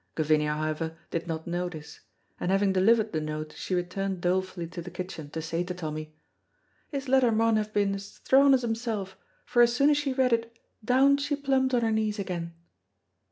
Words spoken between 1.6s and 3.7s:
this, and having delivered the note